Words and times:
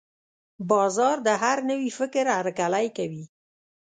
بازار 0.71 1.17
د 1.27 1.29
هر 1.41 1.57
نوي 1.69 1.89
فکر 1.99 2.25
هرکلی 2.37 2.87
کوي. 2.97 3.23